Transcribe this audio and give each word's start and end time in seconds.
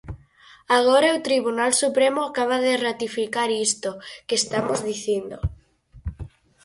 Agora 0.77 1.17
o 1.17 1.23
Tribunal 1.27 1.71
Supremo 1.83 2.21
acaba 2.25 2.57
de 2.67 2.71
ratificar 2.87 3.49
isto 3.69 3.89
que 4.27 4.35
estamos 4.41 4.79
dicindo. 4.89 5.37